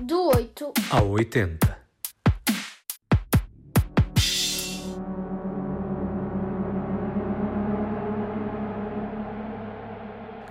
Do 0.00 0.28
8 0.28 0.72
ao 0.90 1.08
80. 1.08 1.78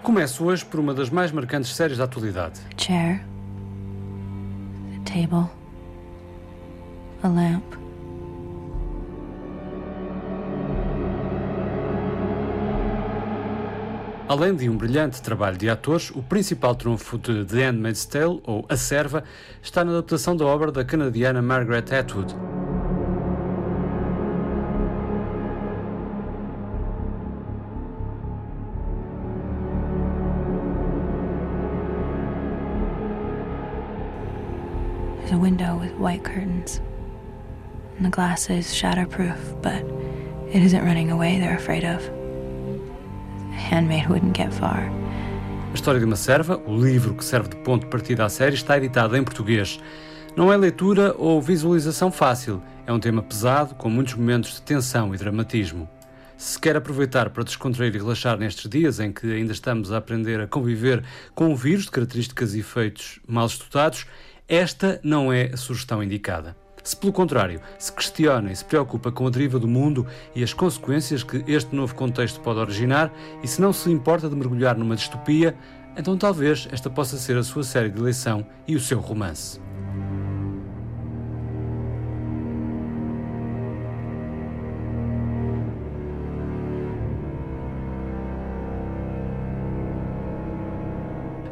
Começo 0.02 0.44
hoje 0.46 0.66
por 0.66 0.80
uma 0.80 0.96
das 0.96 1.12
mais 1.12 1.32
marcantes 1.32 1.76
séries 1.76 2.00
da 2.00 2.06
atualidade. 2.06 2.60
A 2.76 2.82
chair, 2.82 3.24
a 4.96 5.04
table, 5.04 5.48
a 7.22 7.28
lamp. 7.28 7.85
Além 14.28 14.56
de 14.56 14.68
um 14.68 14.76
brilhante 14.76 15.22
trabalho 15.22 15.56
de 15.56 15.70
atores, 15.70 16.10
o 16.10 16.24
principal 16.24 16.74
trunfo 16.74 17.16
de 17.16 17.46
The 17.46 17.68
Handmaid's 17.68 18.06
Tale, 18.06 18.42
ou 18.44 18.66
A 18.68 18.76
Serva, 18.76 19.24
está 19.62 19.86
na 19.86 19.92
adaptação 19.92 20.36
da 20.36 20.44
obra 20.44 20.72
da 20.72 20.84
canadiana 20.84 21.44
Margaret 21.44 21.94
Atwood. 21.94 22.34
There's 35.20 35.34
a 35.34 35.38
window 35.38 35.78
with 35.80 35.94
white 36.00 36.24
curtains. 36.24 36.82
And 38.00 38.06
the 38.06 38.10
glass 38.10 38.50
is 38.50 38.74
shatterproof, 38.74 39.62
but 39.62 39.86
it 40.52 40.64
isn't 40.64 40.84
running 40.84 41.12
away 41.12 41.38
they're 41.40 41.56
afraid 41.56 41.84
of. 41.86 42.25
Wouldn't 44.10 44.38
get 44.38 44.54
far. 44.54 44.90
A 45.72 45.74
História 45.74 46.00
de 46.00 46.06
uma 46.06 46.16
Serva, 46.16 46.62
o 46.66 46.78
livro 46.78 47.14
que 47.14 47.26
serve 47.26 47.50
de 47.50 47.56
ponto 47.58 47.84
de 47.84 47.90
partida 47.90 48.24
à 48.24 48.30
série, 48.30 48.56
está 48.56 48.78
editado 48.78 49.18
em 49.18 49.24
português. 49.24 49.80
Não 50.36 50.52
é 50.52 50.58
leitura 50.58 51.16
ou 51.18 51.42
visualização 51.42 52.12
fácil, 52.12 52.62
é 52.86 52.94
um 52.94 53.00
tema 53.00 53.24
pesado, 53.24 53.76
com 53.76 53.90
muitos 53.90 54.14
momentos 54.14 54.56
de 54.56 54.62
tensão 54.62 55.14
e 55.14 55.18
dramatismo. 55.18 55.90
Se 56.38 56.60
quer 56.60 56.76
aproveitar 56.76 57.30
para 57.30 57.44
descontrair 57.44 57.96
e 57.96 57.98
relaxar 57.98 58.38
nestes 58.38 58.70
dias 58.70 59.00
em 59.00 59.12
que 59.12 59.32
ainda 59.32 59.54
estamos 59.54 59.92
a 59.92 59.98
aprender 59.98 60.42
a 60.42 60.48
conviver 60.48 61.04
com 61.34 61.50
um 61.50 61.56
vírus 61.56 61.86
de 61.86 61.92
características 61.92 62.54
e 62.54 62.60
efeitos 62.60 63.20
mal 63.28 63.46
estudados, 63.46 64.06
esta 64.48 65.00
não 65.04 65.32
é 65.32 65.52
a 65.54 65.58
sugestão 65.58 66.04
indicada. 66.04 66.56
Se, 66.86 66.96
pelo 66.96 67.12
contrário, 67.12 67.60
se 67.80 67.92
questiona 67.92 68.52
e 68.52 68.56
se 68.56 68.64
preocupa 68.64 69.12
com 69.12 69.26
a 69.26 69.30
deriva 69.32 69.58
do 69.58 69.68
mundo 69.68 70.06
e 70.36 70.44
as 70.44 70.54
consequências 70.54 71.24
que 71.24 71.44
este 71.48 71.76
novo 71.76 71.96
contexto 71.96 72.40
pode 72.40 72.60
originar, 72.60 73.12
e 73.42 73.48
se 73.48 73.60
não 73.60 73.74
se 73.74 73.90
importa 73.90 74.30
de 74.30 74.36
mergulhar 74.36 74.78
numa 74.78 74.96
distopia, 74.96 75.58
então 75.98 76.16
talvez 76.16 76.68
esta 76.72 76.88
possa 76.88 77.18
ser 77.18 77.38
a 77.38 77.44
sua 77.44 77.64
série 77.64 77.90
de 77.90 78.00
eleição 78.00 78.46
e 78.68 78.76
o 78.76 78.80
seu 78.80 79.00
romance. 79.00 79.60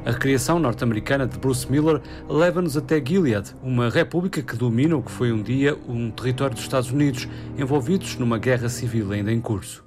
A 0.05 0.11
recriação 0.11 0.59
norte-americana 0.59 1.25
de 1.25 1.39
Bruce 1.39 1.71
Miller 1.71 2.01
leva-nos 2.27 2.75
até 2.75 3.01
Gilead, 3.01 3.55
uma 3.63 3.89
república 3.89 4.41
que 4.41 4.57
domina 4.57 4.97
o 4.97 5.01
que 5.01 5.09
foi 5.09 5.31
um 5.31 5.41
dia 5.41 5.77
um 5.87 6.11
território 6.11 6.53
dos 6.53 6.65
Estados 6.65 6.91
Unidos, 6.91 7.25
envolvidos 7.57 8.17
numa 8.17 8.37
guerra 8.37 8.67
civil 8.67 9.13
ainda 9.13 9.31
em 9.31 9.39
curso. 9.39 9.81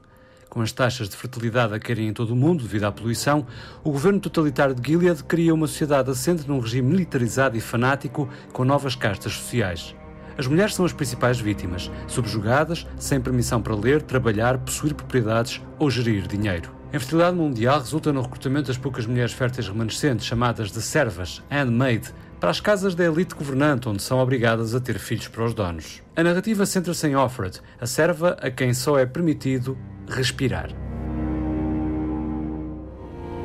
Com 0.49 0.63
as 0.63 0.73
taxas 0.73 1.11
de 1.11 1.17
fertilidade 1.19 1.75
a 1.75 1.79
caírem 1.79 2.09
em 2.09 2.15
todo 2.15 2.31
o 2.31 2.37
mundo 2.37 2.63
devido 2.63 2.85
à 2.85 2.93
poluição, 2.93 3.47
o 3.85 3.91
governo 3.91 4.19
totalitário 4.19 4.75
de 4.75 4.91
Gilead 4.91 5.23
cria 5.23 5.53
uma 5.53 5.67
sociedade 5.67 6.11
assente 6.11 6.49
num 6.49 6.61
regime 6.61 6.89
militarizado 6.89 7.55
e 7.59 7.61
fanático 7.61 8.27
com 8.55 8.65
novas 8.65 8.95
castas 8.95 9.35
sociais. 9.35 9.95
As 10.39 10.47
mulheres 10.47 10.75
são 10.75 10.87
as 10.87 10.95
principais 10.95 11.39
vítimas, 11.39 11.91
subjugadas, 12.07 12.87
sem 12.99 13.21
permissão 13.21 13.61
para 13.61 13.75
ler, 13.75 14.01
trabalhar, 14.01 14.57
possuir 14.57 14.95
propriedades 14.95 15.61
ou 15.79 15.91
gerir 15.91 16.27
dinheiro. 16.27 16.76
A 16.93 16.97
infertilidade 16.97 17.37
mundial 17.37 17.81
resulta 17.81 18.13
no 18.13 18.23
recrutamento 18.23 18.69
das 18.69 18.79
poucas 18.79 19.07
mulheres 19.07 19.33
férteis 19.33 19.69
remanescentes, 19.69 20.25
chamadas 20.25 20.71
de 20.71 20.81
servas, 20.81 21.43
handmaid, 21.51 22.13
para 22.39 22.51
as 22.51 22.61
casas 22.61 22.95
da 22.95 23.05
elite 23.05 23.35
governante, 23.35 23.89
onde 23.89 24.03
são 24.03 24.19
obrigadas 24.19 24.75
a 24.75 24.81
ter 24.81 24.99
filhos 24.99 25.27
para 25.27 25.45
os 25.45 25.55
donos. 25.55 26.03
A 26.15 26.23
narrativa 26.23 26.65
centra-se 26.65 27.09
em 27.09 27.17
Offred, 27.17 27.61
a 27.81 27.87
serva 27.87 28.37
a 28.41 28.51
quem 28.51 28.73
só 28.73 28.99
é 28.99 29.07
permitido 29.07 29.77
respirar. 30.09 30.71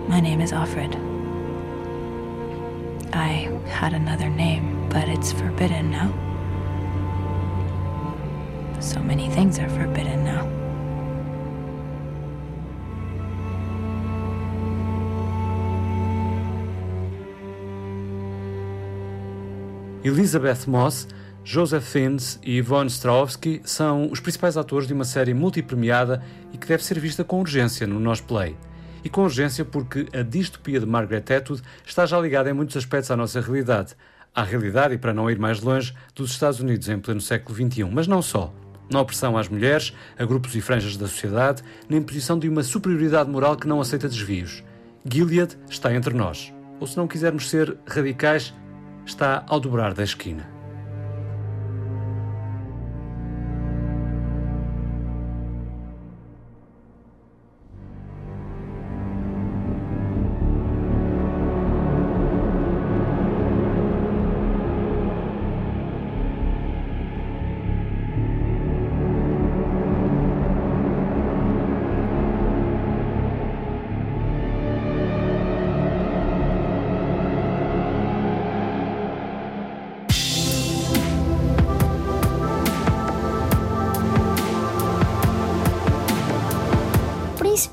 My 0.07 0.21
name 0.21 0.43
is 0.43 0.51
Offred. 0.51 0.95
I 3.13 3.49
had 3.67 3.93
another 3.93 4.29
name, 4.29 4.87
but 4.89 5.07
it's 5.09 5.31
forbidden 5.31 5.89
now. 5.89 6.11
So 8.79 8.99
many 8.99 9.29
things 9.29 9.57
are 9.59 9.69
forbidden 9.69 10.23
now. 10.23 10.60
Elizabeth 20.03 20.65
Moss, 20.67 21.07
Joseph 21.43 21.83
Fiennes 21.83 22.39
e 22.43 22.57
Yvonne 22.57 22.89
Strahovski 22.89 23.61
são 23.63 24.09
os 24.11 24.19
principais 24.19 24.57
atores 24.57 24.87
de 24.87 24.93
uma 24.93 25.05
série 25.05 25.31
multipremiada 25.31 26.23
e 26.51 26.57
que 26.57 26.67
deve 26.67 26.83
ser 26.83 26.99
vista 26.99 27.23
com 27.23 27.39
urgência 27.39 27.85
no 27.85 27.99
Nós 27.99 28.19
Play. 28.19 28.57
E 29.03 29.09
com 29.09 29.21
urgência 29.21 29.63
porque 29.63 30.07
a 30.11 30.23
distopia 30.23 30.79
de 30.79 30.87
Margaret 30.87 31.25
Atwood 31.37 31.61
está 31.85 32.07
já 32.07 32.19
ligada 32.19 32.49
em 32.49 32.53
muitos 32.53 32.75
aspectos 32.77 33.11
à 33.11 33.15
nossa 33.15 33.41
realidade. 33.41 33.95
À 34.33 34.41
realidade, 34.41 34.95
e 34.95 34.97
para 34.97 35.13
não 35.13 35.29
ir 35.29 35.37
mais 35.37 35.61
longe, 35.61 35.93
dos 36.15 36.31
Estados 36.31 36.59
Unidos 36.59 36.89
em 36.89 36.99
pleno 36.99 37.21
século 37.21 37.55
XXI. 37.55 37.83
Mas 37.83 38.07
não 38.07 38.23
só. 38.23 38.51
Na 38.89 39.01
opressão 39.01 39.37
às 39.37 39.47
mulheres, 39.47 39.93
a 40.17 40.25
grupos 40.25 40.55
e 40.55 40.61
franjas 40.61 40.97
da 40.97 41.07
sociedade, 41.07 41.61
na 41.87 41.97
imposição 41.97 42.39
de 42.39 42.49
uma 42.49 42.63
superioridade 42.63 43.29
moral 43.29 43.55
que 43.55 43.67
não 43.67 43.79
aceita 43.79 44.09
desvios. 44.09 44.63
Gilead 45.05 45.57
está 45.69 45.93
entre 45.93 46.13
nós. 46.15 46.51
Ou 46.79 46.87
se 46.87 46.97
não 46.97 47.07
quisermos 47.07 47.49
ser 47.49 47.77
radicais, 47.87 48.53
está 49.05 49.43
ao 49.47 49.59
dobrar 49.59 49.93
da 49.93 50.03
esquina. 50.03 50.50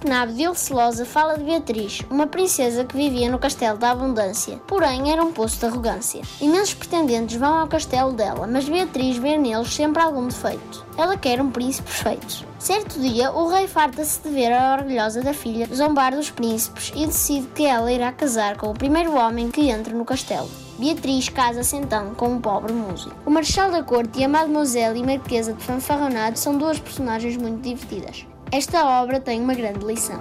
Nabo 0.04 0.32
de 0.32 0.42
Ilcelosa 0.42 1.04
fala 1.04 1.38
de 1.38 1.44
Beatriz, 1.44 2.02
uma 2.10 2.26
princesa 2.26 2.84
que 2.84 2.96
vivia 2.96 3.30
no 3.30 3.38
castelo 3.38 3.78
da 3.78 3.90
abundância, 3.90 4.60
porém 4.66 5.12
era 5.12 5.22
um 5.22 5.32
poço 5.32 5.58
de 5.58 5.66
arrogância. 5.66 6.22
Imensos 6.40 6.74
pretendentes 6.74 7.36
vão 7.36 7.58
ao 7.58 7.66
castelo 7.66 8.12
dela, 8.12 8.46
mas 8.46 8.68
Beatriz 8.68 9.16
vê 9.16 9.36
neles 9.36 9.72
sempre 9.72 10.02
algum 10.02 10.26
defeito. 10.28 10.86
Ela 10.96 11.16
quer 11.16 11.40
um 11.40 11.50
príncipe 11.50 11.88
perfeito. 11.90 12.44
Certo 12.58 12.98
dia, 13.00 13.30
o 13.32 13.48
rei 13.48 13.68
farta-se 13.68 14.20
de 14.20 14.28
ver 14.28 14.52
a 14.52 14.74
orgulhosa 14.74 15.22
da 15.22 15.32
filha 15.32 15.68
zombar 15.72 16.14
dos 16.14 16.30
príncipes 16.30 16.92
e 16.94 17.06
decide 17.06 17.46
que 17.54 17.64
ela 17.64 17.92
irá 17.92 18.10
casar 18.12 18.56
com 18.56 18.68
o 18.70 18.74
primeiro 18.74 19.14
homem 19.16 19.50
que 19.50 19.70
entra 19.70 19.94
no 19.94 20.04
castelo. 20.04 20.50
Beatriz 20.78 21.28
casa-se 21.28 21.76
então 21.76 22.14
com 22.14 22.28
um 22.28 22.40
pobre 22.40 22.72
músico. 22.72 23.14
O 23.26 23.30
Marechal 23.30 23.70
da 23.70 23.82
Corte 23.82 24.20
e 24.20 24.24
a 24.24 24.28
Mademoiselle 24.28 25.00
e 25.00 25.02
Marquesa 25.04 25.52
de 25.52 25.64
Fanfarronado 25.64 26.38
são 26.38 26.56
duas 26.56 26.78
personagens 26.78 27.36
muito 27.36 27.62
divertidas. 27.62 28.24
Esta 28.50 28.82
obra 29.02 29.20
tem 29.20 29.42
uma 29.42 29.52
grande 29.52 29.84
lição. 29.84 30.18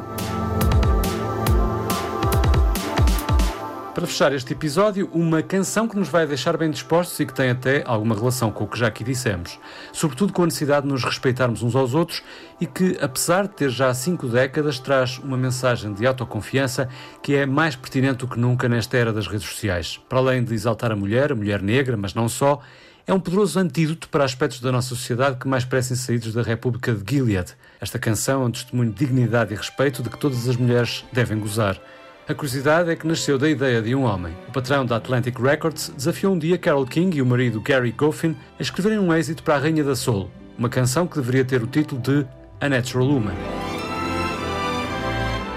Para 3.96 4.06
fechar 4.06 4.34
este 4.34 4.52
episódio, 4.52 5.10
uma 5.14 5.42
canção 5.42 5.88
que 5.88 5.96
nos 5.96 6.10
vai 6.10 6.28
deixar 6.28 6.58
bem 6.58 6.70
dispostos 6.70 7.18
e 7.22 7.26
que 7.26 7.34
tem 7.34 7.50
até 7.50 7.84
alguma 7.86 8.14
relação 8.14 8.52
com 8.52 8.66
o 8.66 8.68
que 8.68 8.78
já 8.78 8.88
aqui 8.88 9.02
dissemos. 9.02 9.58
Sobretudo 9.94 10.34
com 10.34 10.44
a 10.44 10.46
necessidade 10.46 10.86
de 10.86 10.92
nos 10.92 11.06
respeitarmos 11.06 11.64
uns 11.64 11.74
aos 11.74 11.96
outros 11.96 12.22
e 12.60 12.68
que, 12.68 12.98
apesar 13.02 13.48
de 13.48 13.56
ter 13.56 13.70
já 13.70 13.94
cinco 13.94 14.28
décadas, 14.28 14.78
traz 14.78 15.18
uma 15.20 15.38
mensagem 15.38 15.94
de 15.94 16.06
autoconfiança 16.06 16.90
que 17.24 17.34
é 17.34 17.46
mais 17.46 17.78
pertinente 17.78 18.18
do 18.18 18.28
que 18.28 18.38
nunca 18.38 18.68
nesta 18.68 18.98
era 18.98 19.14
das 19.14 19.26
redes 19.26 19.48
sociais. 19.48 20.00
Para 20.10 20.20
além 20.20 20.44
de 20.44 20.54
exaltar 20.54 20.92
a 20.92 20.96
mulher, 20.98 21.32
a 21.32 21.36
mulher 21.36 21.62
negra, 21.62 21.96
mas 21.96 22.14
não 22.14 22.28
só, 22.28 22.62
é 23.07 23.13
um 23.13 23.21
poderoso 23.21 23.57
antídoto 23.57 24.09
para 24.09 24.25
aspectos 24.25 24.59
da 24.59 24.69
nossa 24.69 24.89
sociedade 24.89 25.38
que 25.38 25.48
mais 25.48 25.63
parecem 25.63 25.95
saídos 25.95 26.33
da 26.33 26.42
República 26.42 26.94
de 26.94 27.09
Gilead. 27.09 27.54
Esta 27.80 27.98
canção 27.98 28.44
é 28.44 28.45
um 28.45 28.51
testemunho 28.51 28.92
de 28.92 28.98
dignidade 28.98 29.54
e 29.54 29.57
respeito 29.57 30.04
de 30.04 30.09
que 30.09 30.19
todas 30.19 30.50
as 30.50 30.57
mulheres 30.57 31.06
devem 31.13 31.39
gozar. 31.39 31.81
A 32.27 32.33
curiosidade 32.33 32.89
é 32.89 32.95
que 32.98 33.07
nasceu 33.07 33.38
da 33.38 33.50
ideia 33.50 33.81
de 33.81 33.95
um 33.95 34.04
homem. 34.04 34.36
O 34.50 34.51
patrão 34.51 34.86
da 34.86 34.98
Atlantic 34.98 35.39
Records 35.39 35.89
desafiou 35.95 36.33
um 36.33 36.38
dia 36.38 36.57
Carole 36.57 36.86
King 36.86 37.18
e 37.18 37.21
o 37.21 37.25
marido 37.25 37.62
Gary 37.62 37.94
Goffin 37.94 38.36
a 38.59 38.62
escreverem 38.62 39.00
um 39.00 39.13
êxito 39.13 39.42
para 39.42 39.56
a 39.56 39.59
Rainha 39.59 39.86
da 39.86 39.95
Soul, 39.95 40.30
uma 40.57 40.68
canção 40.68 41.07
que 41.07 41.15
deveria 41.15 41.45
ter 41.45 41.63
o 41.63 41.68
título 41.68 42.01
de 42.01 42.27
A 42.59 42.68
Natural 42.68 43.07
Woman. 43.07 43.36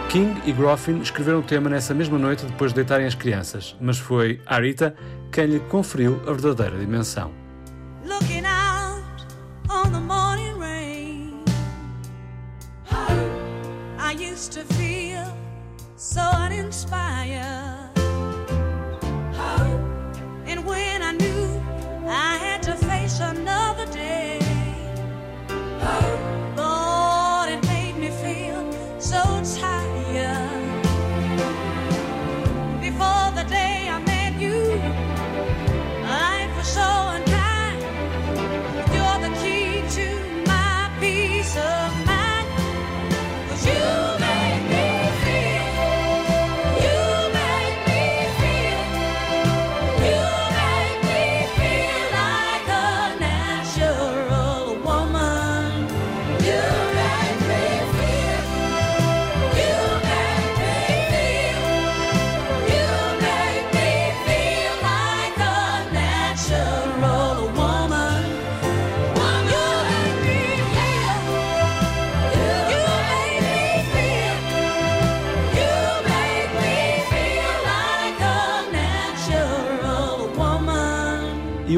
King 0.09 0.41
e 0.45 0.53
Groffin 0.53 1.01
escreveram 1.01 1.41
o 1.41 1.43
tema 1.43 1.69
nessa 1.69 1.95
mesma 1.95 2.19
noite 2.19 2.45
depois 2.45 2.71
de 2.71 2.77
deitarem 2.77 3.07
as 3.07 3.15
crianças, 3.17 3.77
mas 3.81 3.99
foi 3.99 4.41
Arita 4.47 4.95
quem 5.33 5.47
lhe 5.47 5.61
conferiu 5.61 6.21
a 6.29 6.33
verdadeira 6.33 6.79
dimensão. 6.79 7.40
Used 14.41 14.53
to 14.53 14.65
feel 14.77 15.37
so 15.97 16.23
uninspired 16.23 17.10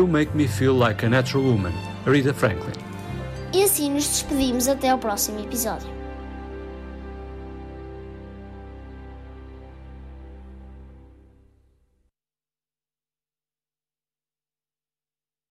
You 0.03 0.09
make 0.09 0.35
me 0.35 0.49
feel 0.49 0.75
like 0.75 1.05
a 1.05 1.09
natural 1.09 1.45
woman. 1.45 1.73
Rita 2.05 2.35
Franklin. 2.35 2.75
E 3.53 3.63
assim 3.63 3.89
nos 3.89 4.05
despedimos. 4.09 4.67
Até 4.67 4.89
ao 4.89 4.99
próximo 4.99 5.39
episódio. 5.39 6.02